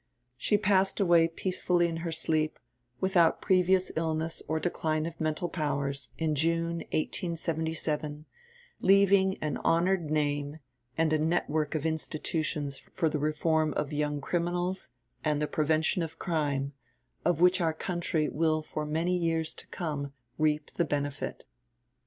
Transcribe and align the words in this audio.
She 0.35 0.57
passed 0.57 0.99
away 0.99 1.27
peacefully 1.27 1.87
in 1.87 1.97
her 1.97 2.11
sleep, 2.11 2.57
without 2.99 3.39
previous 3.39 3.91
illness 3.95 4.41
or 4.47 4.59
decline 4.59 5.05
of 5.05 5.21
mental 5.21 5.47
powers, 5.47 6.09
in 6.17 6.33
June 6.33 6.77
1877, 6.91 8.25
leaving 8.79 9.37
an 9.43 9.57
honoured 9.57 10.09
name, 10.09 10.57
and 10.97 11.13
a 11.13 11.19
network 11.19 11.75
of 11.75 11.85
institutions 11.85 12.79
for 12.79 13.09
the 13.09 13.19
reform 13.19 13.75
of 13.75 13.93
young 13.93 14.21
criminals, 14.21 14.89
and 15.23 15.39
the 15.39 15.45
prevention 15.45 16.01
of 16.01 16.17
crime, 16.17 16.73
of 17.23 17.39
which 17.39 17.61
our 17.61 17.71
country 17.71 18.27
will 18.27 18.63
for 18.63 18.87
many 18.87 19.15
years 19.15 19.53
to 19.53 19.67
come 19.67 20.13
reap 20.39 20.71
the 20.77 20.83
benefit. 20.85 21.45